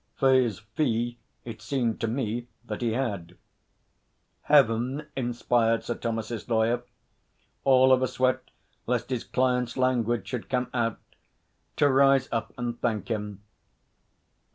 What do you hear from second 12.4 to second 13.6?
and thank him.